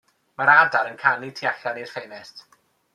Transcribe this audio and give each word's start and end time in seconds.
Mae'r 0.39 0.51
adar 0.53 0.89
yn 0.93 0.97
canu 1.03 1.31
tu 1.41 1.47
allan 1.53 1.81
i'r 1.85 1.95
ffenast. 1.95 2.47